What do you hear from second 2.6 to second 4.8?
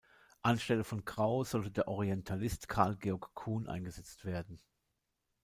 Karl Georg Kuhn eingesetzt werden.